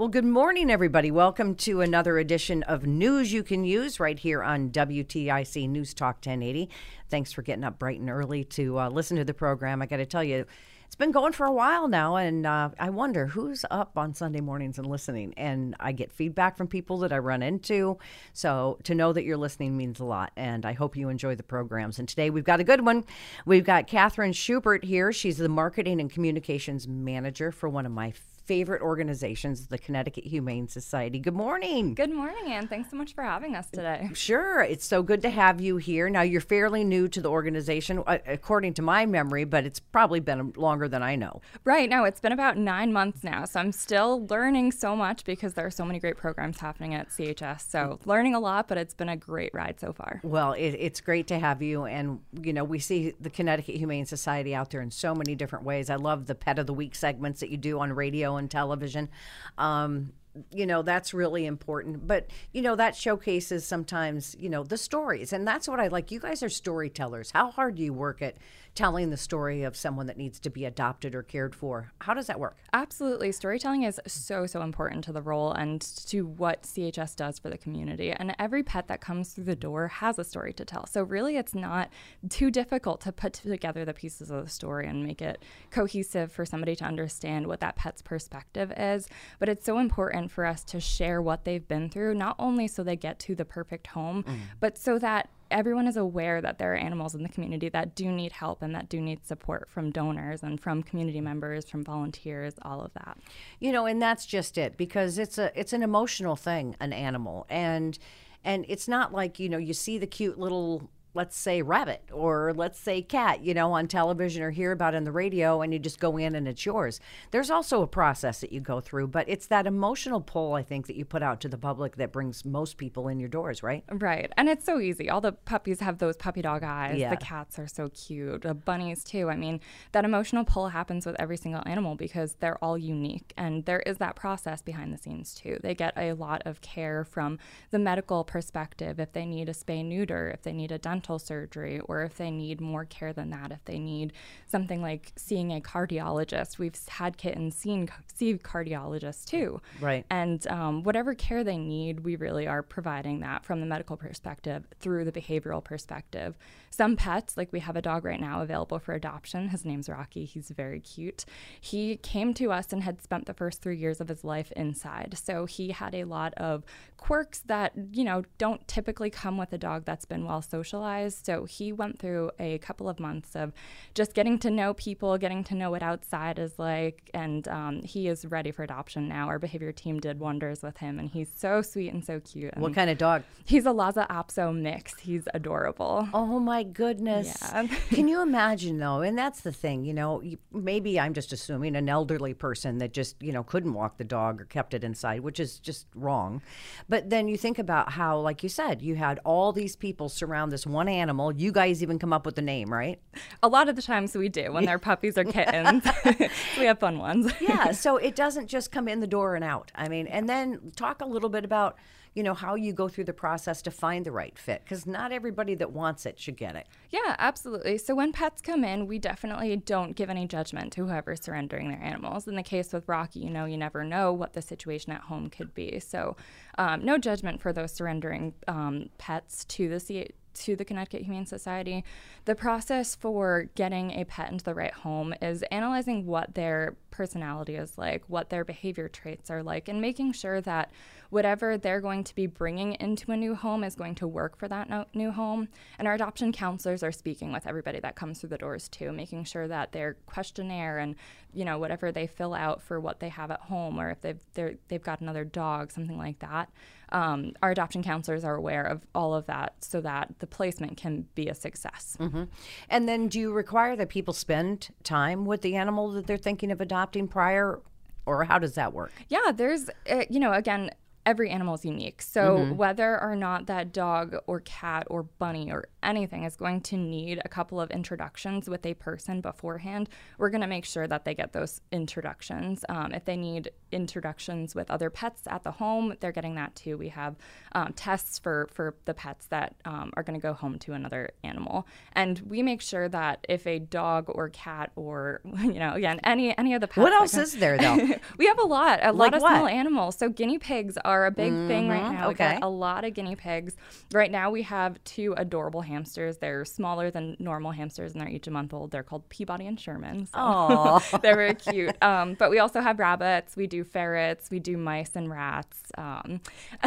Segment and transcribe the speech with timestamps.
[0.00, 1.10] Well, good morning, everybody.
[1.10, 6.24] Welcome to another edition of News You Can Use right here on WTIC News Talk
[6.24, 6.70] 1080.
[7.10, 9.82] Thanks for getting up bright and early to uh, listen to the program.
[9.82, 10.46] I got to tell you,
[10.86, 14.40] it's been going for a while now, and uh, I wonder who's up on Sunday
[14.40, 15.34] mornings and listening.
[15.36, 17.98] And I get feedback from people that I run into.
[18.32, 21.42] So to know that you're listening means a lot, and I hope you enjoy the
[21.42, 21.98] programs.
[21.98, 23.04] And today we've got a good one.
[23.44, 25.12] We've got Kathryn Schubert here.
[25.12, 28.14] She's the marketing and communications manager for one of my
[28.50, 31.20] favorite organizations, the Connecticut Humane Society.
[31.20, 31.94] Good morning.
[31.94, 32.66] Good morning, Ann.
[32.66, 34.10] Thanks so much for having us today.
[34.12, 34.60] Sure.
[34.60, 36.10] It's so good to have you here.
[36.10, 40.18] Now, you're fairly new to the organization, uh, according to my memory, but it's probably
[40.18, 41.42] been longer than I know.
[41.62, 41.88] Right.
[41.88, 43.44] No, it's been about nine months now.
[43.44, 47.10] So I'm still learning so much because there are so many great programs happening at
[47.10, 47.70] CHS.
[47.70, 50.20] So learning a lot, but it's been a great ride so far.
[50.24, 51.84] Well, it, it's great to have you.
[51.84, 55.64] And, you know, we see the Connecticut Humane Society out there in so many different
[55.64, 55.88] ways.
[55.88, 59.08] I love the Pet of the Week segments that you do on radio and television.
[59.56, 60.12] Um,
[60.52, 62.06] you know that's really important.
[62.06, 65.32] But you know that showcases sometimes you know the stories.
[65.32, 66.10] And that's what i like.
[66.10, 67.30] You guys are storytellers.
[67.30, 68.36] How hard do you work at
[68.74, 72.26] telling the story of someone that needs to be adopted or cared for how does
[72.26, 73.32] that work Absolutely.
[73.32, 77.58] Storytelling is so, so important to the role and to what CHS does for the
[77.58, 78.12] community.
[78.12, 80.86] And every pet that comes through the door has a story to tell.
[80.86, 81.90] So, really, it's not
[82.28, 86.44] too difficult to put together the pieces of the story and make it cohesive for
[86.44, 89.08] somebody to understand what that pet's perspective is.
[89.38, 92.82] But it's so important for us to share what they've been through, not only so
[92.82, 94.38] they get to the perfect home, mm.
[94.60, 98.10] but so that everyone is aware that there are animals in the community that do
[98.10, 102.54] need help and that do need support from donors and from community members, from volunteers,
[102.62, 103.18] all of that.
[103.58, 107.46] you know and that's just it because it's a it's an emotional thing an animal
[107.48, 107.98] and
[108.44, 112.52] and it's not like you know you see the cute little let's say rabbit or
[112.54, 115.78] let's say cat you know on television or hear about on the radio and you
[115.78, 117.00] just go in and it's yours
[117.30, 120.86] there's also a process that you go through but it's that emotional pull i think
[120.86, 123.84] that you put out to the public that brings most people in your doors right
[123.90, 124.32] Right.
[124.36, 125.10] And it's so easy.
[125.10, 126.98] All the puppies have those puppy dog eyes.
[126.98, 127.10] Yeah.
[127.10, 128.42] The cats are so cute.
[128.42, 129.28] The bunnies, too.
[129.28, 129.60] I mean,
[129.92, 133.32] that emotional pull happens with every single animal because they're all unique.
[133.36, 135.58] And there is that process behind the scenes, too.
[135.62, 137.38] They get a lot of care from
[137.70, 141.80] the medical perspective if they need a spay neuter, if they need a dental surgery,
[141.80, 144.12] or if they need more care than that, if they need
[144.46, 146.58] something like seeing a cardiologist.
[146.58, 149.60] We've had kittens seen, see cardiologists, too.
[149.80, 150.04] Right.
[150.10, 154.64] And um, whatever care they need, we really are providing that from the medical perspective
[154.80, 156.36] through the behavioral perspective.
[156.70, 159.48] Some pets, like we have a dog right now available for adoption.
[159.48, 160.24] His name's Rocky.
[160.24, 161.24] He's very cute.
[161.60, 165.18] He came to us and had spent the first three years of his life inside.
[165.22, 166.64] So he had a lot of
[166.96, 170.89] quirks that, you know, don't typically come with a dog that's been well socialized.
[171.24, 173.52] So he went through a couple of months of
[173.94, 177.10] just getting to know people, getting to know what outside is like.
[177.14, 179.28] And um, he is ready for adoption now.
[179.28, 182.56] Our behavior team did wonders with him, and he's so sweet and so cute.
[182.56, 184.98] what kind of dog He's a Lhasa Apso mix.
[185.00, 186.08] He's adorable.
[186.14, 187.36] Oh my goodness.
[187.42, 187.66] Yeah.
[187.90, 189.00] Can you imagine though?
[189.00, 193.20] And that's the thing, you know, maybe I'm just assuming an elderly person that just,
[193.20, 196.42] you know, couldn't walk the dog or kept it inside, which is just wrong.
[196.88, 200.52] But then you think about how, like you said, you had all these people surround
[200.52, 201.32] this one animal.
[201.32, 203.00] You guys even come up with the name, right?
[203.42, 205.84] A lot of the times we do when they're puppies or kittens.
[206.58, 207.32] we have fun ones.
[207.40, 207.72] Yeah.
[207.72, 209.72] so it doesn't just come in the door and out.
[209.74, 211.76] I mean, and then talk a little bit about,
[212.14, 215.12] you know, how you go through the process to find the right fit because not
[215.12, 216.66] everybody that wants it should get it.
[216.90, 217.78] Yeah, absolutely.
[217.78, 221.82] So when pets come in, we definitely don't give any judgment to whoever's surrendering their
[221.82, 222.26] animals.
[222.26, 225.30] In the case with Rocky, you know, you never know what the situation at home
[225.30, 225.78] could be.
[225.78, 226.16] So
[226.58, 231.26] um, no judgment for those surrendering um, pets to the C- to the Connecticut Humane
[231.26, 231.84] Society,
[232.24, 237.56] the process for getting a pet into the right home is analyzing what their personality
[237.56, 240.70] is like, what their behavior traits are like, and making sure that
[241.10, 244.48] whatever they're going to be bringing into a new home is going to work for
[244.48, 245.48] that no- new home.
[245.78, 249.24] And our adoption counselors are speaking with everybody that comes through the doors too, making
[249.24, 250.94] sure that their questionnaire and
[251.32, 254.56] you know whatever they fill out for what they have at home, or if they've
[254.68, 256.50] they've got another dog, something like that.
[256.92, 261.06] Um, our adoption counselors are aware of all of that so that the placement can
[261.14, 261.96] be a success.
[262.00, 262.24] Mm-hmm.
[262.68, 266.50] And then, do you require that people spend time with the animal that they're thinking
[266.50, 267.60] of adopting prior,
[268.06, 268.92] or how does that work?
[269.08, 270.70] Yeah, there's, uh, you know, again,
[271.06, 272.02] every animal is unique.
[272.02, 272.56] So mm-hmm.
[272.56, 277.20] whether or not that dog or cat or bunny or anything is going to need
[277.24, 279.88] a couple of introductions with a person beforehand,
[280.18, 282.64] we're going to make sure that they get those introductions.
[282.68, 286.76] Um, if they need introductions with other pets at the home, they're getting that too.
[286.76, 287.16] We have
[287.52, 291.10] um, tests for for the pets that um, are going to go home to another
[291.24, 296.00] animal, and we make sure that if a dog or cat or you know again
[296.04, 296.78] any any of the pets.
[296.78, 297.76] What else is there though?
[298.18, 299.34] we have a lot, a like lot of what?
[299.36, 299.96] small animals.
[299.96, 301.48] So guinea pigs are a big mm-hmm.
[301.48, 301.94] thing right mm-hmm.
[301.94, 302.10] now.
[302.10, 303.56] Okay, a lot of guinea pigs.
[303.92, 306.18] Right now we have two adorable hamsters.
[306.18, 308.70] They're smaller than normal hamsters, and they're each a month old.
[308.70, 310.06] They're called Peabody and Sherman.
[310.06, 311.80] So they're very cute.
[311.82, 313.36] Um, but we also have rabbits.
[313.36, 314.30] We do ferrets.
[314.30, 315.58] We do mice and rats.
[315.78, 316.20] Um,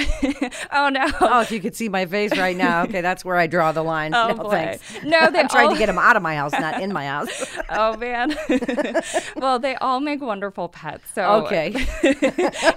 [0.71, 1.05] oh no!
[1.21, 2.83] Oh, if you could see my face right now.
[2.83, 4.13] Okay, that's where I draw the line.
[4.23, 4.49] Oh no, boy.
[4.51, 5.03] thanks.
[5.03, 7.57] No, they I'm trying to get them out of my house, not in my house.
[7.71, 8.33] oh man.
[9.35, 11.03] well, they all make wonderful pets.
[11.13, 11.71] So okay,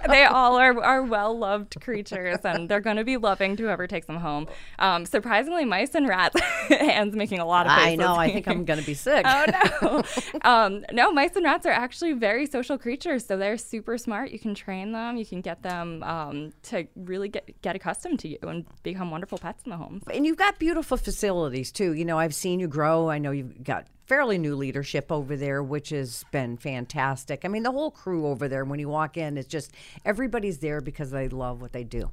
[0.09, 3.87] they all are are well loved creatures, and they're going to be loving to whoever
[3.87, 4.49] takes them home.
[4.79, 6.41] Um, surprisingly, mice and rats.
[6.71, 7.93] Ann's making a lot of faces.
[7.93, 8.17] I know.
[8.17, 9.25] I think I'm going to be sick.
[9.29, 9.45] oh
[9.83, 10.03] no.
[10.43, 14.31] Um, no, mice and rats are actually very social creatures, so they're super smart.
[14.31, 15.17] You can train them.
[15.17, 19.39] You can get them um, to really get get accustomed to you and become wonderful
[19.39, 20.03] pets in the home.
[20.13, 21.93] And you've got beautiful facilities too.
[21.93, 23.09] You know, I've seen you grow.
[23.09, 27.45] I know you've got fairly new leadership over there, which has been fantastic.
[27.45, 29.73] I mean, the whole crew over there, when you walk in, it's just
[30.05, 32.11] everybody's there because they love what they do.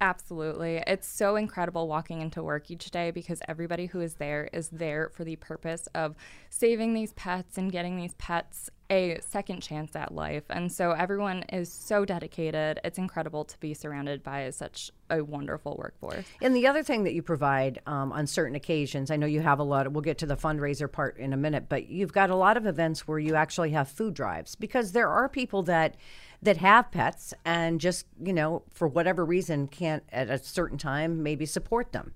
[0.00, 0.82] Absolutely.
[0.86, 5.08] It's so incredible walking into work each day because everybody who is there is there
[5.14, 6.16] for the purpose of
[6.50, 10.44] saving these pets and getting these pets a second chance at life.
[10.50, 12.80] And so everyone is so dedicated.
[12.84, 16.24] It's incredible to be surrounded by such a wonderful workforce.
[16.42, 19.58] And the other thing that you provide um, on certain occasions, I know you have
[19.58, 22.30] a lot, of, we'll get to the fundraiser part in a minute, but you've got
[22.30, 25.96] a lot of events where you actually have food drives because there are people that
[26.42, 31.22] that have pets and just, you know, for whatever reason can't at a certain time
[31.22, 32.12] maybe support them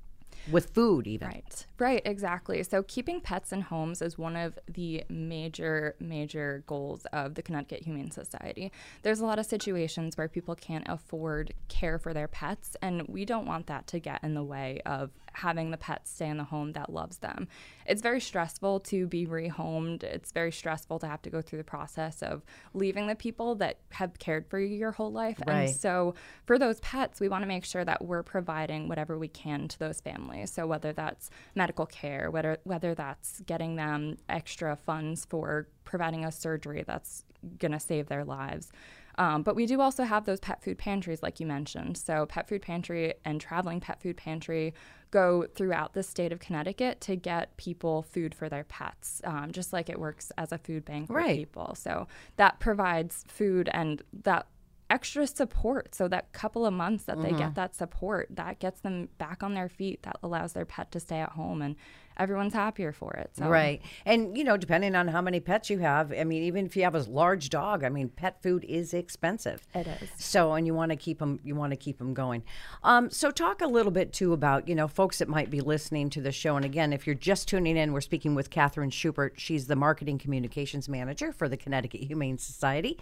[0.51, 1.29] with food even.
[1.29, 1.67] Right.
[1.79, 2.63] Right exactly.
[2.63, 7.83] So keeping pets in homes is one of the major major goals of the connecticut
[7.83, 8.73] humane society.
[9.03, 13.25] There's a lot of situations where people can't afford care for their pets and we
[13.25, 16.45] don't want that to get in the way of having the pet stay in the
[16.45, 17.49] home that loves them.
[17.87, 20.03] It's very stressful to be rehomed.
[20.03, 22.45] It's very stressful to have to go through the process of
[22.75, 25.41] leaving the people that have cared for you your whole life.
[25.47, 25.69] Right.
[25.69, 26.15] And so
[26.47, 29.79] for those pets, we want to make sure that we're providing whatever we can to
[29.79, 30.51] those families.
[30.51, 36.33] So whether that's medical care, whether whether that's getting them extra funds for providing a
[36.33, 37.25] surgery that's
[37.59, 38.71] going to save their lives.
[39.19, 41.99] Um, but we do also have those pet food pantries, like you mentioned.
[41.99, 44.73] So, Pet Food Pantry and Traveling Pet Food Pantry
[45.11, 49.73] go throughout the state of Connecticut to get people food for their pets, um, just
[49.73, 51.31] like it works as a food bank right.
[51.31, 51.75] for people.
[51.75, 52.07] So,
[52.37, 54.47] that provides food and that
[54.91, 57.25] extra support so that couple of months that mm-hmm.
[57.25, 57.55] they get mm-hmm.
[57.55, 61.21] that support that gets them back on their feet that allows their pet to stay
[61.21, 61.77] at home and
[62.19, 63.31] everyone's happier for it.
[63.37, 63.49] So.
[63.49, 63.81] Right.
[64.05, 66.83] And, you know, depending on how many pets you have, I mean, even if you
[66.83, 69.67] have a large dog, I mean, pet food is expensive.
[69.75, 70.11] It is.
[70.17, 72.43] So, and you want to keep them, you want to keep them going.
[72.83, 76.11] Um, so talk a little bit too about, you know, folks that might be listening
[76.11, 76.57] to the show.
[76.57, 79.35] And again, if you're just tuning in, we're speaking with Kathryn Schubert.
[79.37, 82.99] She's the marketing communications manager for the Connecticut Humane Society.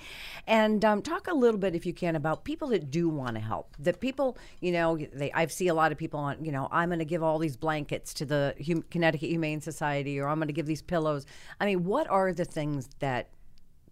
[0.47, 3.41] And um, talk a little bit, if you can, about people that do want to
[3.41, 3.75] help.
[3.79, 6.91] That people, you know, they, I see a lot of people on, you know, I'm
[6.91, 10.49] going to give all these blankets to the hum- Connecticut Humane Society or I'm going
[10.49, 11.27] to give these pillows.
[11.61, 13.29] I mean, what are the things that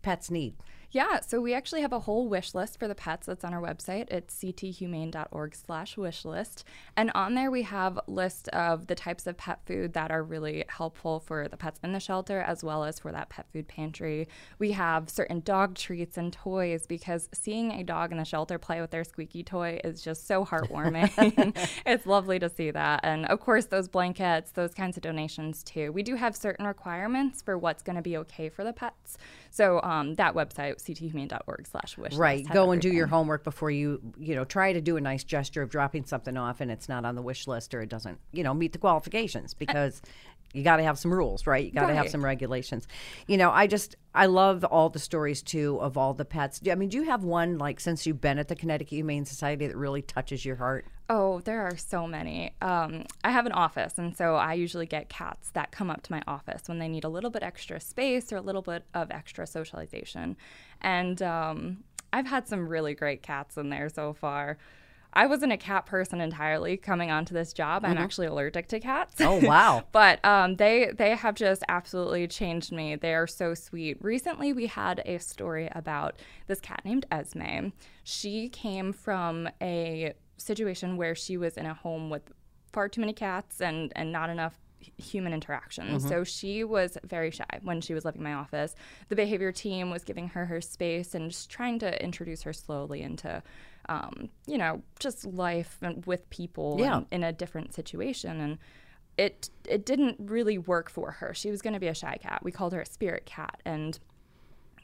[0.02, 0.54] pets need?
[0.95, 3.61] Yeah, so we actually have a whole wish list for the pets that's on our
[3.61, 4.07] website.
[4.13, 6.63] It's cthumane.org slash wish list.
[6.97, 10.65] And on there we have list of the types of pet food that are really
[10.69, 14.29] helpful for the pets in the shelter as well as for that pet food pantry.
[14.61, 18.81] We have certain dog treats and toys because seeing a dog in the shelter play
[18.81, 21.57] with their squeaky toy is just so heartwarming.
[21.87, 23.01] it's lovely to see that.
[23.03, 25.91] And of course, those blankets, those kinds of donations too.
[25.91, 29.19] We do have certain requirements for what's going to be okay for the pets.
[29.51, 32.14] So um, that website, cthumane.org slash wish.
[32.14, 32.47] Right.
[32.53, 35.62] Go and do your homework before you, you know, try to do a nice gesture
[35.62, 38.45] of dropping something off and it's not on the wish list or it doesn't, you
[38.45, 40.03] know, meet the qualifications because
[40.55, 41.64] you got to have some rules, right?
[41.64, 42.87] You got to have some regulations.
[43.26, 46.61] You know, I just, I love all the stories too of all the pets.
[46.71, 49.67] I mean, do you have one, like, since you've been at the Connecticut Humane Society
[49.67, 50.87] that really touches your heart?
[51.11, 52.55] Oh, there are so many.
[52.62, 56.12] Um, I have an office, and so I usually get cats that come up to
[56.12, 59.11] my office when they need a little bit extra space or a little bit of
[59.11, 60.37] extra socialization.
[60.85, 61.79] And um,
[62.12, 64.59] I've had some really great cats in there so far.
[65.17, 67.85] I wasn't a cat person entirely coming onto this job.
[67.85, 69.14] I'm actually allergic to cats.
[69.21, 69.85] Oh, wow.
[69.93, 72.97] but um, they they have just absolutely changed me.
[72.97, 73.97] They are so sweet.
[74.00, 76.17] Recently, we had a story about
[76.49, 77.69] this cat named Esme.
[78.03, 82.33] She came from a situation where she was in a home with
[82.73, 84.59] far too many cats and and not enough
[84.99, 85.99] human interaction.
[86.00, 88.75] So she was very shy when she was leaving my office.
[89.09, 93.03] The behavior team was giving her her space and just trying to introduce her slowly
[93.03, 93.43] into
[93.88, 97.03] um, you know, just life and with people Yeah.
[97.11, 98.59] in a different situation and
[99.17, 101.35] it it didn't really work for her.
[101.35, 102.41] She was going to be a shy cat.
[102.43, 103.99] We called her a spirit cat and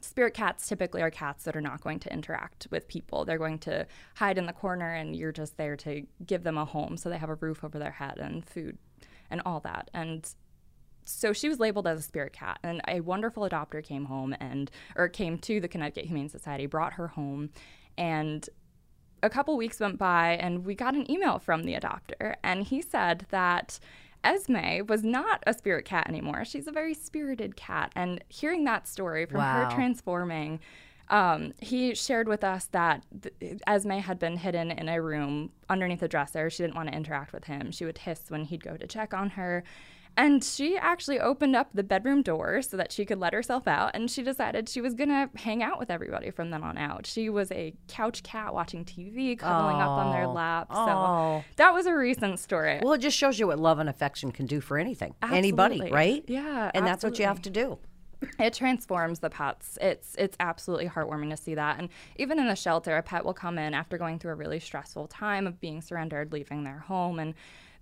[0.02, 3.24] spirit cats typically are cats that are not going to interact with people.
[3.24, 6.64] They're going to hide in the corner and you're just there to give them a
[6.64, 8.78] home so they have a roof over their head and food
[9.30, 9.90] and all that.
[9.94, 10.28] And
[11.04, 14.70] so she was labeled as a spirit cat and a wonderful adopter came home and
[14.96, 17.50] or came to the Connecticut Humane Society, brought her home
[17.98, 18.48] and
[19.22, 22.80] a couple weeks went by and we got an email from the adopter and he
[22.80, 23.78] said that
[24.22, 26.44] Esme was not a spirit cat anymore.
[26.44, 27.90] She's a very spirited cat.
[27.96, 29.64] And hearing that story from Wow.
[29.68, 30.60] her transforming,
[31.10, 36.02] um, he shared with us that th- Esme had been hidden in a room underneath
[36.02, 36.48] a dresser.
[36.48, 37.72] She didn't want to interact with him.
[37.72, 39.64] She would hiss when he'd go to check on her.
[40.16, 43.92] And she actually opened up the bedroom door so that she could let herself out.
[43.94, 47.06] And she decided she was going to hang out with everybody from then on out.
[47.06, 50.66] She was a couch cat watching TV, cuddling up on their lap.
[50.72, 52.80] So that was a recent story.
[52.82, 56.24] Well, it just shows you what love and affection can do for anything, anybody, right?
[56.26, 57.78] Yeah, And that's what you have to do.
[58.38, 59.78] It transforms the pets.
[59.80, 61.78] It's it's absolutely heartwarming to see that.
[61.78, 64.60] And even in the shelter, a pet will come in after going through a really
[64.60, 67.34] stressful time of being surrendered, leaving their home, and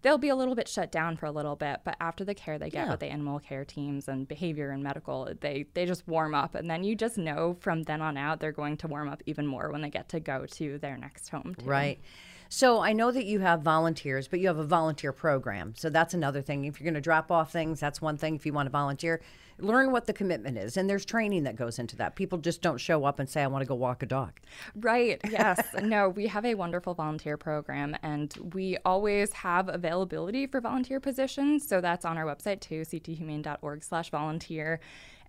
[0.02, 1.80] they'll be a little bit shut down for a little bit.
[1.85, 2.90] But after the care they get Yeah.
[2.92, 6.71] with the animal care teams and behavior and medical, they they just warm up, and
[6.71, 9.71] then you just know from then on out they're going to warm up even more
[9.73, 11.57] when they get to go to their next home.
[11.59, 11.66] Too.
[11.66, 12.00] Right.
[12.48, 15.74] So I know that you have volunteers, but you have a volunteer program.
[15.76, 16.64] So that's another thing.
[16.64, 18.34] If you're going to drop off things, that's one thing.
[18.34, 19.20] If you want to volunteer,
[19.58, 20.76] learn what the commitment is.
[20.76, 22.16] And there's training that goes into that.
[22.16, 24.32] People just don't show up and say, I want to go walk a dog.
[24.74, 25.20] Right.
[25.28, 25.62] Yes.
[25.82, 31.68] no, we have a wonderful volunteer program and we always have availability for volunteer positions.
[31.68, 34.80] So that's on our website too, cthumane.org slash volunteer.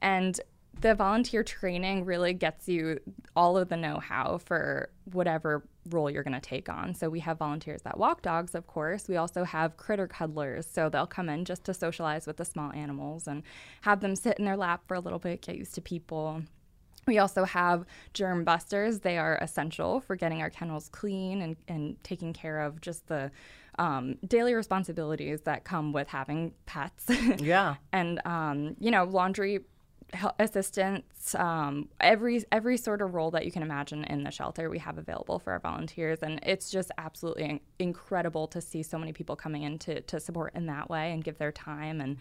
[0.01, 0.39] And
[0.81, 2.99] the volunteer training really gets you
[3.35, 6.93] all of the know-how for whatever role you're going to take on.
[6.93, 9.07] So we have volunteers that walk dogs, of course.
[9.07, 10.65] We also have critter cuddlers.
[10.65, 13.43] So they'll come in just to socialize with the small animals and
[13.81, 16.43] have them sit in their lap for a little bit, get used to people.
[17.05, 18.99] We also have germ busters.
[18.99, 23.31] They are essential for getting our kennels clean and, and taking care of just the
[23.79, 27.07] um, daily responsibilities that come with having pets.
[27.39, 27.75] Yeah.
[27.91, 29.61] and um, you know, laundry
[30.39, 34.79] assistants, um, every every sort of role that you can imagine in the shelter, we
[34.79, 39.13] have available for our volunteers, and it's just absolutely in- incredible to see so many
[39.13, 42.17] people coming in to to support in that way and give their time and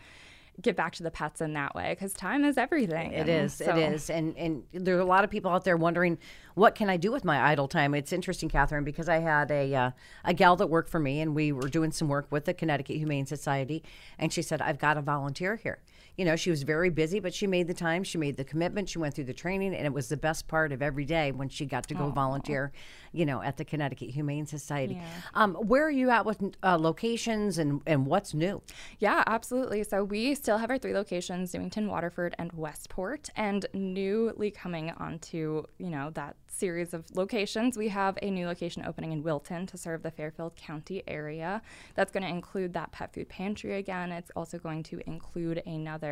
[0.60, 3.12] give back to the pets in that way because time is everything.
[3.12, 3.54] It is.
[3.54, 4.10] so- It is.
[4.10, 6.18] And and there are a lot of people out there wondering,
[6.56, 7.94] what can I do with my idle time?
[7.94, 9.90] It's interesting, Kathryn, because I had a uh,
[10.24, 12.96] a gal that worked for me, and we were doing some work with the Connecticut
[12.96, 13.84] Humane Society,
[14.18, 15.78] and she said, "I've got to volunteer here."
[16.18, 18.04] You know, she was very busy, but she made the time.
[18.04, 18.90] She made the commitment.
[18.90, 21.48] She went through the training, and it was the best part of every day when
[21.48, 22.72] she got to go volunteer.
[23.12, 25.00] You know, at the Connecticut Humane Society.
[25.32, 28.60] Um, where are you at with uh, locations and and what's new?
[28.98, 29.82] Yeah, absolutely.
[29.84, 33.30] So we still have our three locations, Newington, Waterford, and Westport.
[33.36, 38.84] And newly coming onto, you know, that series of locations, we have a new location
[38.84, 41.62] opening in Wilton to serve the Fairfield County area.
[41.94, 44.10] That's going to include that pet food pantry again.
[44.12, 46.07] It's also going to include another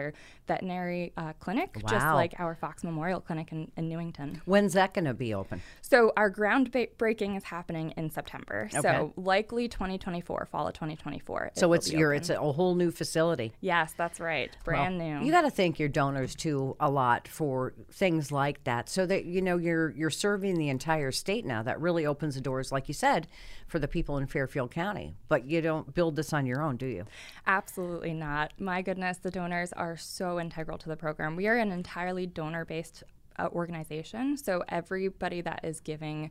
[0.46, 4.40] veterinary uh, clinic, just like our Fox Memorial Clinic in, in Newington.
[4.44, 5.60] When's that going to be open?
[5.82, 8.68] So our groundbreaking is happening in September.
[8.72, 8.80] Okay.
[8.80, 11.44] So likely 2024, fall of 2024.
[11.44, 12.20] it So it's your open.
[12.20, 13.52] it's a whole new facility.
[13.60, 14.56] Yes, that's right.
[14.64, 15.24] Brand new.
[15.24, 19.24] You got to thank your donors too a lot for things like that, so that
[19.24, 21.62] you know you're you're serving the entire state now.
[21.62, 23.26] That really opens the doors, like you said,
[23.66, 25.14] for the people in Fairfield County.
[25.28, 27.04] But you don't build this on your own, do you?
[27.46, 28.52] Absolutely not.
[28.58, 31.36] My goodness, the donors are so integral to the program.
[31.36, 33.04] We are an entirely donor based
[33.38, 34.36] uh, organization.
[34.36, 36.30] So everybody that is giving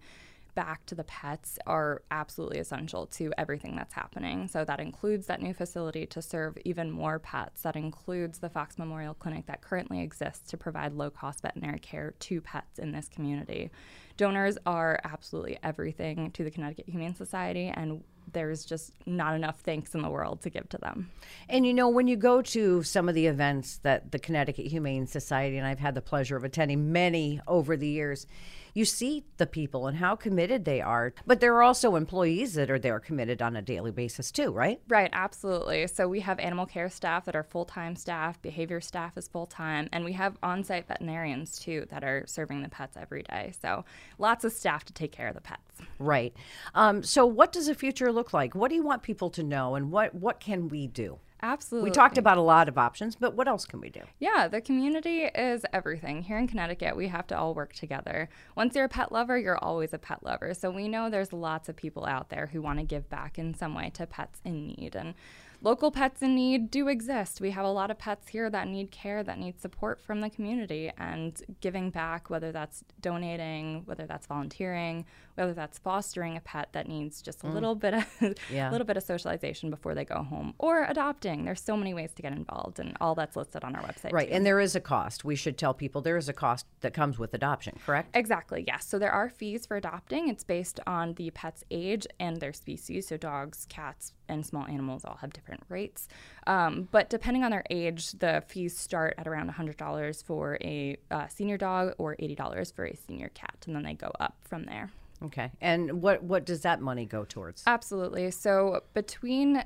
[0.56, 4.48] back to the pets are absolutely essential to everything that's happening.
[4.48, 7.62] So that includes that new facility to serve even more pets.
[7.62, 12.14] That includes the Fox Memorial Clinic that currently exists to provide low cost veterinary care
[12.20, 13.70] to pets in this community.
[14.18, 18.02] Donors are absolutely everything to the Connecticut Humane Society, and
[18.36, 21.10] there's just not enough thanks in the world to give to them.
[21.50, 25.08] And you know, when you go to some of the events that the Connecticut Humane
[25.08, 28.28] Society, and I've had the pleasure of attending many over the years,
[28.76, 31.14] you see the people and how committed they are.
[31.26, 34.82] But there are also employees that are there committed on a daily basis too, right?
[34.90, 35.88] Right, absolutely.
[35.88, 39.46] So we have animal care staff that are full time staff, behavior staff is full
[39.46, 43.54] time, and we have on site veterinarians too that are serving the pets every day.
[43.62, 43.86] So
[44.20, 45.62] lots of staff to take care of the pets.
[45.98, 46.34] Right.
[46.74, 48.56] Um, so, what does the future look like?
[48.56, 51.20] What do you want people to know, and what what can we do?
[51.42, 51.90] Absolutely.
[51.90, 54.02] We talked about a lot of options, but what else can we do?
[54.20, 56.24] Yeah, the community is everything.
[56.24, 58.30] Here in Connecticut, we have to all work together.
[58.56, 60.54] Once you're a pet lover, you're always a pet lover.
[60.56, 63.54] So we know there's lots of people out there who want to give back in
[63.54, 64.96] some way to pets in need.
[64.96, 65.14] And
[65.62, 67.42] local pets in need do exist.
[67.42, 70.30] We have a lot of pets here that need care, that need support from the
[70.32, 75.06] community, and giving back, whether that's donating, whether that's volunteering,
[75.36, 77.54] whether that's fostering a pet that needs just a mm.
[77.54, 78.06] little bit of
[78.52, 78.70] yeah.
[78.70, 81.46] a little bit of socialization before they go home, or adopting.
[81.46, 84.14] There's so many ways to get involved, and all that's listed on our website.
[84.14, 84.34] Right, too.
[84.34, 85.24] and there is a cost.
[85.24, 87.78] We should tell people there is a cost that comes with adoption.
[87.86, 88.16] Correct?
[88.16, 88.64] Exactly.
[88.68, 88.88] Yes.
[88.88, 90.30] So there are fees for adopting.
[90.30, 93.08] It's based on the pet's age and their species.
[93.08, 96.08] So dogs, cats, and small animals all have different rates.
[96.48, 101.28] Um, but depending on their age, the fees start at around $100 for a uh,
[101.28, 104.92] senior dog or $80 for a senior cat, and then they go up from there.
[105.24, 105.52] Okay.
[105.62, 107.64] And what what does that money go towards?
[107.66, 108.32] Absolutely.
[108.32, 109.64] So between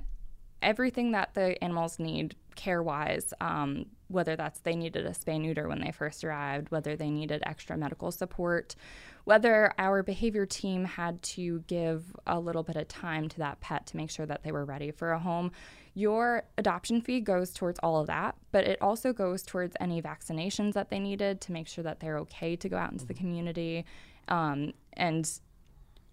[0.62, 5.68] everything that the animals need care wise, um, whether that's they needed a spay neuter
[5.68, 8.76] when they first arrived, whether they needed extra medical support,
[9.24, 13.86] whether our behavior team had to give a little bit of time to that pet
[13.88, 15.52] to make sure that they were ready for a home.
[15.94, 20.74] Your adoption fee goes towards all of that, but it also goes towards any vaccinations
[20.74, 23.86] that they needed to make sure that they're okay to go out into the community.
[24.30, 25.30] Um, and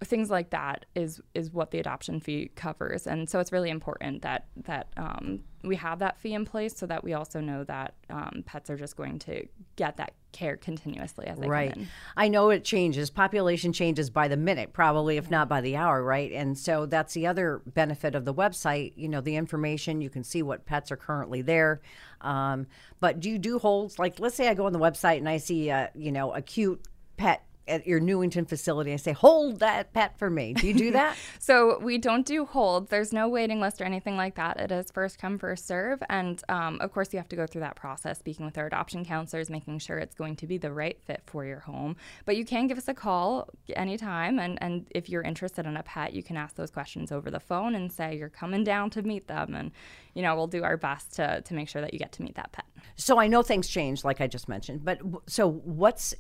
[0.05, 4.23] things like that is is what the adoption fee covers, and so it's really important
[4.23, 7.95] that that um, we have that fee in place so that we also know that
[8.11, 11.73] um, pets are just going to get that care continuously as they right.
[11.73, 11.89] come in.
[12.17, 13.11] I know it changes.
[13.11, 16.31] Population changes by the minute, probably, if not by the hour, right?
[16.31, 18.93] And so that's the other benefit of the website.
[18.97, 21.81] You know, the information you can see what pets are currently there.
[22.21, 22.67] Um,
[23.00, 23.99] but do you do holds?
[23.99, 26.43] Like, let's say I go on the website and I see, a, you know, a
[26.43, 30.55] cute pet at your Newington facility and say, hold that pet for me.
[30.55, 31.17] Do you do that?
[31.39, 32.91] so we don't do holds.
[32.91, 34.59] There's no waiting list or anything like that.
[34.59, 36.02] It is first come, first serve.
[36.09, 39.05] And um, of course, you have to go through that process, speaking with our adoption
[39.05, 41.97] counselors, making sure it's going to be the right fit for your home.
[42.25, 44.39] But you can give us a call anytime.
[44.39, 47.41] And, and if you're interested in a pet, you can ask those questions over the
[47.41, 49.55] phone and say you're coming down to meet them.
[49.55, 49.73] And,
[50.15, 52.37] you know, we'll do our best to, to make sure that you get to meet
[52.37, 52.65] that pet.
[52.97, 54.85] So I know things change, like I just mentioned.
[54.85, 56.15] But so what's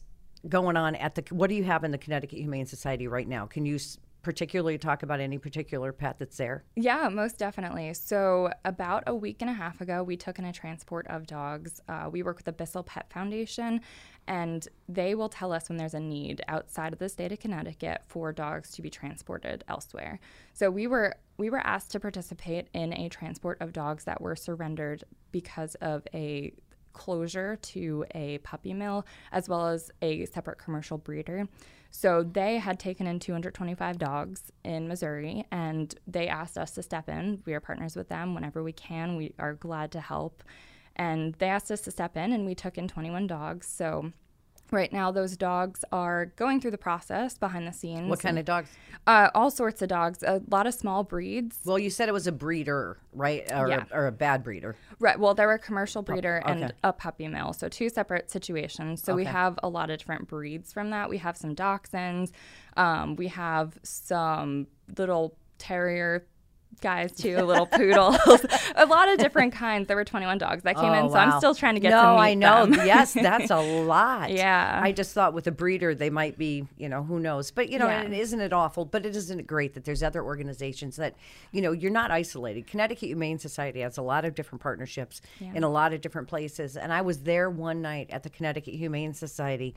[0.48, 3.46] going on at the what do you have in the Connecticut Humane Society right now?
[3.46, 3.78] Can you
[4.26, 6.64] particularly talk about any particular pet that's there?
[6.74, 7.94] Yeah, most definitely.
[7.94, 11.80] So, about a week and a half ago, we took in a transport of dogs.
[11.88, 13.80] Uh, we work with the Bissell Pet Foundation,
[14.26, 18.02] and they will tell us when there's a need outside of the state of Connecticut
[18.08, 20.18] for dogs to be transported elsewhere.
[20.54, 24.34] So, we were we were asked to participate in a transport of dogs that were
[24.34, 26.52] surrendered because of a
[26.96, 31.46] closure to a puppy mill as well as a separate commercial breeder.
[31.90, 37.08] So they had taken in 225 dogs in Missouri and they asked us to step
[37.08, 37.42] in.
[37.44, 39.16] We are partners with them whenever we can.
[39.16, 40.42] We are glad to help.
[40.96, 43.66] And they asked us to step in and we took in 21 dogs.
[43.66, 44.12] So
[44.72, 48.08] Right now, those dogs are going through the process behind the scenes.
[48.08, 48.68] What kind of dogs?
[49.06, 50.22] Uh, all sorts of dogs.
[50.24, 51.60] A lot of small breeds.
[51.64, 53.50] Well, you said it was a breeder, right?
[53.52, 53.84] Or, yeah.
[53.90, 54.74] a, or a bad breeder.
[54.98, 55.18] Right.
[55.18, 56.62] Well, there were a commercial breeder oh, okay.
[56.62, 57.52] and a puppy mill.
[57.52, 59.02] So, two separate situations.
[59.02, 59.18] So, okay.
[59.18, 61.08] we have a lot of different breeds from that.
[61.08, 62.32] We have some dachshunds.
[62.76, 64.66] Um, we have some
[64.98, 66.26] little terrier
[66.80, 68.16] guys too, little poodles,
[68.76, 69.88] a lot of different kinds.
[69.88, 71.20] There were 21 dogs that came oh, in, so wow.
[71.20, 72.66] I'm still trying to get no, to I know.
[72.68, 74.30] yes, that's a lot.
[74.30, 74.80] Yeah.
[74.82, 77.50] I just thought with a breeder they might be, you know, who knows.
[77.50, 78.02] But you know, yeah.
[78.02, 78.84] and isn't it awful?
[78.84, 81.14] But it isn't it great that there's other organizations that,
[81.52, 82.66] you know, you're not isolated.
[82.66, 85.52] Connecticut Humane Society has a lot of different partnerships yeah.
[85.54, 86.76] in a lot of different places.
[86.76, 89.74] And I was there one night at the Connecticut Humane Society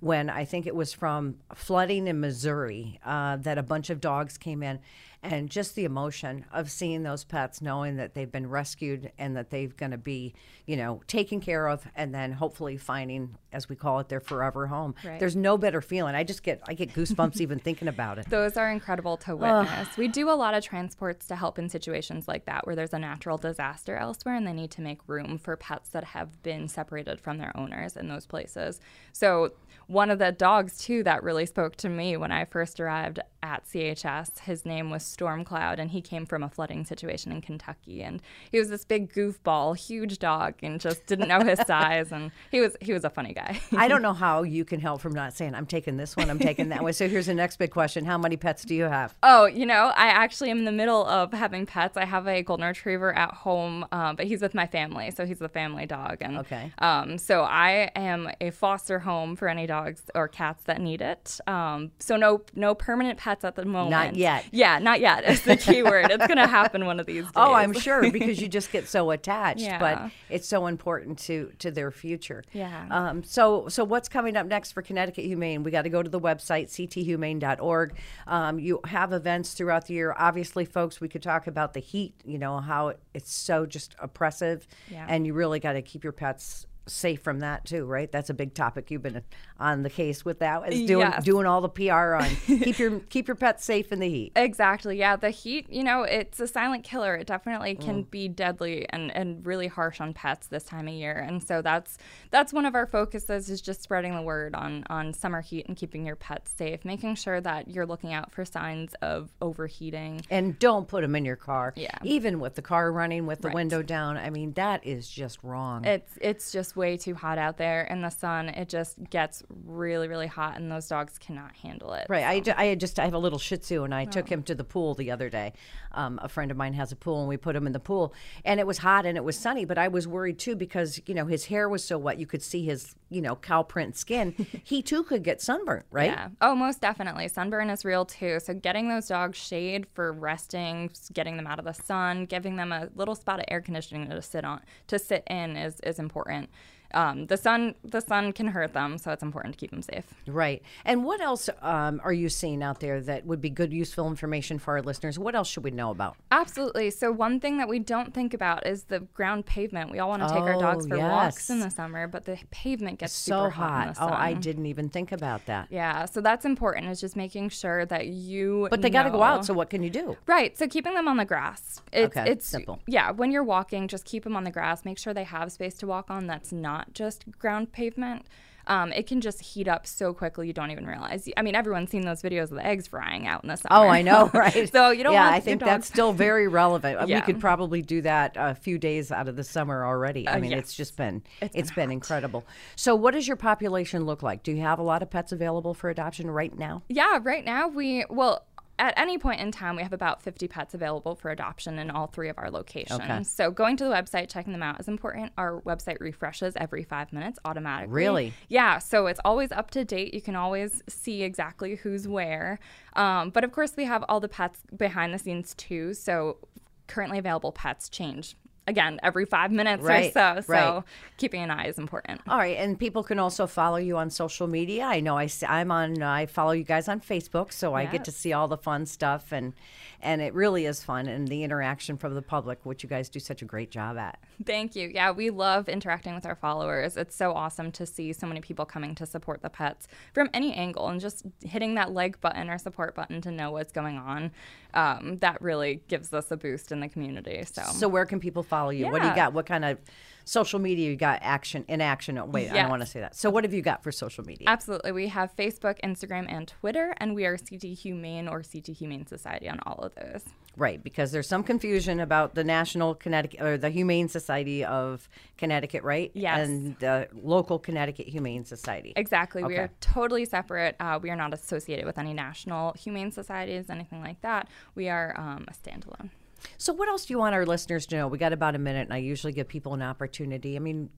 [0.00, 4.36] when I think it was from flooding in Missouri uh, that a bunch of dogs
[4.36, 4.80] came in
[5.22, 9.50] and just the emotion of seeing those pets, knowing that they've been rescued and that
[9.50, 10.34] they're going to be,
[10.66, 14.66] you know, taken care of, and then hopefully finding, as we call it, their forever
[14.66, 14.94] home.
[15.04, 15.20] Right.
[15.20, 16.14] There's no better feeling.
[16.14, 18.28] I just get I get goosebumps even thinking about it.
[18.28, 19.96] Those are incredible to witness.
[19.96, 22.98] we do a lot of transports to help in situations like that where there's a
[22.98, 27.20] natural disaster elsewhere and they need to make room for pets that have been separated
[27.20, 28.80] from their owners in those places.
[29.12, 29.52] So,
[29.86, 33.64] one of the dogs, too, that really spoke to me when I first arrived at
[33.66, 38.02] CHS, his name was Storm Cloud, and he came from a flooding situation in Kentucky.
[38.02, 38.20] And
[38.50, 42.10] he was this big goofball, huge dog, and just didn't know his size.
[42.12, 43.60] And he was he was a funny guy.
[43.76, 46.38] I don't know how you can help from not saying I'm taking this one, I'm
[46.38, 46.92] taking that one.
[46.92, 49.14] So here's the next big question: How many pets do you have?
[49.24, 51.96] Oh, you know, I actually am in the middle of having pets.
[51.96, 55.38] I have a golden retriever at home, um, but he's with my family, so he's
[55.38, 56.18] the family dog.
[56.20, 56.72] And Okay.
[56.78, 61.40] um, so I am a foster home for any dogs or cats that need it.
[61.46, 63.90] Um, so no no permanent pets at the moment.
[63.90, 64.44] Not yet.
[64.50, 65.24] Yeah, not yet.
[65.24, 66.10] Is the key word.
[66.10, 67.32] It's gonna happen one of these days.
[67.42, 69.78] Oh, I'm sure because you just get so attached, yeah.
[69.78, 72.44] but it's so important to to their future.
[72.52, 72.86] Yeah.
[72.90, 75.64] Um, so so what's coming up next for Connecticut Humane?
[75.64, 77.94] We got to go to the website cthumane.org.
[78.26, 80.14] Um, you have events throughout the year.
[80.16, 82.14] Obviously, folks, we could talk about the heat.
[82.24, 85.06] You know how it's so just oppressive, Yeah.
[85.08, 88.10] and you really got to keep your pets safe from that too, right?
[88.10, 88.90] That's a big topic.
[88.90, 89.22] You've been
[89.60, 90.72] on the case with that.
[90.72, 91.24] Is doing Yes.
[91.24, 94.32] doing all the PR on keep your keep your pets safe in the heat.
[94.34, 94.98] Exactly.
[94.98, 95.16] Yeah.
[95.16, 97.14] The heat, you know, it's a silent killer.
[97.14, 97.80] It definitely Mm.
[97.84, 101.14] can be deadly and, and really harsh on pets this time of year.
[101.16, 101.98] And so that's
[102.30, 105.76] that's one of our focuses is just spreading the word on on summer heat and
[105.76, 110.22] keeping your pets safe, making sure that you're looking out for signs of overheating.
[110.30, 111.72] And don't put them in your car.
[111.76, 111.96] Yeah.
[112.02, 113.54] Even with the car running with the Right.
[113.54, 114.16] window down.
[114.16, 115.84] I mean, that is just wrong.
[115.84, 118.48] It's it's just way too hot out there in the sun.
[118.48, 122.06] It just gets really really hot and those dogs cannot handle it.
[122.08, 122.24] Right.
[122.24, 124.54] I, ju- I just I have a little Shih Tzu, and I took him to
[124.54, 125.52] the pool the other day.
[125.92, 128.14] Um, a friend of mine has a pool, and we put him in the pool,
[128.44, 129.64] and it was hot and it was sunny.
[129.64, 132.42] But I was worried too because you know his hair was so wet, you could
[132.42, 134.34] see his you know cow print skin.
[134.64, 136.10] he too could get sunburnt, right?
[136.10, 136.28] Yeah.
[136.40, 137.28] Oh, most definitely.
[137.28, 138.40] Sunburn is real too.
[138.40, 142.72] So getting those dogs shade for resting, getting them out of the sun, giving them
[142.72, 146.48] a little spot of air conditioning to sit on, to sit in is is important.
[146.94, 150.04] Um, the sun the sun can hurt them, so it's important to keep them safe.
[150.26, 150.62] Right.
[150.84, 154.58] And what else um, are you seeing out there that would be good, useful information
[154.58, 155.18] for our listeners?
[155.18, 156.16] What else should we know about?
[156.30, 156.90] Absolutely.
[156.90, 159.90] So one thing that we don't think about is the ground pavement.
[159.90, 162.38] We all want to take our dogs Oh, for walks in the summer, but the
[162.50, 163.96] pavement gets So super hot.
[163.96, 164.10] hot.
[164.10, 165.68] Oh, I didn't even think about that.
[165.70, 166.88] Yeah, so that's important.
[166.88, 168.68] Is just making sure that you.
[168.70, 169.44] But they got to go out.
[169.44, 170.16] So what can you do?
[170.26, 170.56] Right.
[170.56, 171.80] So keeping them on the grass.
[171.92, 172.80] It's, Okay, It's simple.
[172.86, 173.10] Yeah.
[173.10, 174.84] When you're walking, just keep them on the grass.
[174.84, 176.26] Make sure they have space to walk on.
[176.26, 178.26] That's not just ground pavement.
[178.68, 181.28] Um, it can just heat up so quickly you don't even realize.
[181.36, 183.74] I mean, everyone's seen those videos of the eggs frying out in the summer.
[183.74, 184.70] Oh, I know, right?
[184.70, 187.00] so you don't Yeah, I think that's still very relevant.
[187.00, 190.28] Uh, We could probably do that a few days out of the summer already.
[190.28, 190.60] I Uh, mean, yes.
[190.60, 192.44] it's just been It's it's been been incredible.
[192.76, 194.44] So, what does your population look like?
[194.44, 196.84] Do you have a lot of pets available for adoption right now?
[196.88, 198.46] Yeah, right now we well
[198.78, 202.06] at any point in time we have about 50 pets available for adoption in all
[202.06, 203.00] three of our locations.
[203.00, 203.22] Okay.
[203.22, 205.32] So going to the website, checking them out is important.
[205.36, 207.92] Our website refreshes every 5 minutes automatically.
[207.92, 208.32] Really?
[208.48, 210.14] Yeah, so it's always up to date.
[210.14, 212.58] You can always see exactly who's where.
[212.94, 215.94] Um, but of course we have all the pets behind the scenes too.
[215.94, 216.38] So
[216.86, 220.40] currently available pets change again every 5 minutes Right, or so.
[220.46, 220.82] So right.
[221.16, 222.20] keeping an eye is important.
[222.28, 224.84] All right, and people can also follow you on social media.
[224.84, 226.02] I know I'm on.
[226.02, 229.32] I follow you guys on Facebook, so I get to see all the fun stuff,
[229.32, 229.52] and
[230.00, 233.20] and it really is fun and the interaction from the public, which you guys do
[233.20, 234.18] such a great job at.
[234.44, 234.90] Thank you.
[234.92, 236.96] Yeah, we love interacting with our followers.
[236.96, 240.52] It's so awesome to see so many people coming to support the pets from any
[240.54, 244.30] angle and just hitting that like button or support button to know what's going on.
[244.74, 247.44] Um, that really gives us a boost in the community.
[247.44, 248.88] So, So where can people follow you?
[248.90, 249.32] What do you got?
[249.32, 249.78] What kind of
[250.24, 251.20] social media you got?
[251.22, 252.18] Action in action.
[252.18, 253.16] Oh, wait, I don't want to say that.
[253.16, 254.48] So what have you got for social media?
[254.48, 259.06] absolutely, we have Facebook, Instagram, and Twitter, and we are CT Humane or CT Humane
[259.06, 260.22] Society on all of those.
[260.56, 265.08] Right, because there's some confusion about the National Connecticut or the Humane Society of
[265.38, 266.10] Connecticut, right?
[266.14, 266.46] Yes.
[266.46, 268.92] And the local Connecticut Humane Society.
[268.96, 269.42] Exactly.
[269.42, 270.76] We are totally separate.
[270.78, 274.48] Uh, we are not associated with any national humane societies, anything like that.
[274.74, 276.10] We are um, a standalone.
[276.58, 278.08] So what else do you want our listeners to know?
[278.08, 280.56] We got about a minute, and I usually give people an opportunity.
[280.56, 280.90] I mean,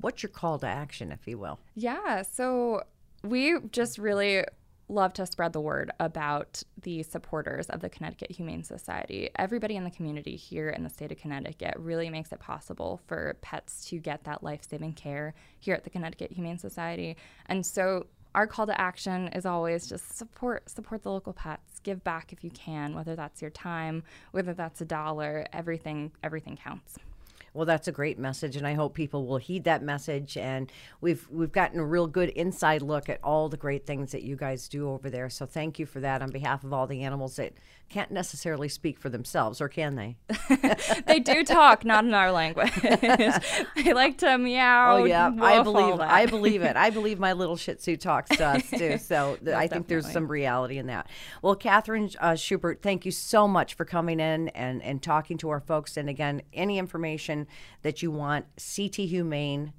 [0.00, 1.58] what's your call to action, if you will?
[1.74, 2.82] Yeah, so
[3.22, 4.44] we just really
[4.88, 9.30] love to spread the word about the supporters of the Connecticut Humane Society.
[9.36, 13.36] Everybody in the community here in the state of Connecticut really makes it possible for
[13.40, 17.16] pets to get that life saving care here at the Connecticut Humane Society.
[17.46, 21.80] And so our call to action is always just support support the local pets.
[21.82, 25.46] Give back if you can, whether that's your time, whether that's a dollar.
[25.52, 26.98] Everything everything counts.
[27.52, 30.36] Well, that's a great message, and I hope people will heed that message.
[30.36, 34.22] And we've we've gotten a real good inside look at all the great things that
[34.22, 35.28] you guys do over there.
[35.28, 37.54] So thank you for that on behalf of all the animals that
[37.90, 40.16] can't necessarily speak for themselves, or can they?
[41.06, 42.72] they do talk, not in our language.
[43.76, 44.98] they like to meow.
[44.98, 46.76] Oh yeah, I believe I believe it.
[46.76, 48.98] I believe my little Shih Tzu talks to us too.
[49.10, 51.08] So th- I think there's some reality in that.
[51.42, 55.50] Well, Kathryn uh, Schubert, thank you so much for coming in and and talking to
[55.50, 55.96] our folks.
[55.96, 56.78] And again, any
[57.40, 59.72] information that you want, cthumane.org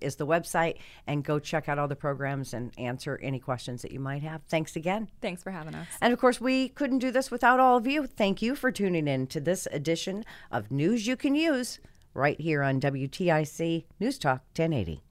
[0.00, 3.92] is the website, and go check out all the programs and answer any questions that
[3.92, 4.42] you might have.
[4.48, 5.08] Thanks again.
[5.20, 5.86] Thanks for having us.
[6.00, 8.06] And of course, we couldn't do this without all of you.
[8.06, 11.80] Thank you for tuning in to this edition of News You Can Use
[12.12, 15.02] right here on WTIC News Talk 1080.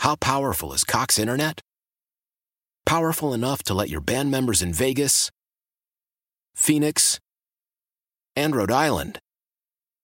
[0.00, 1.60] How powerful is Cox Internet?
[2.84, 5.30] Powerful enough to let your band members in Vegas,
[6.54, 7.18] Phoenix,
[8.36, 9.18] and Rhode Island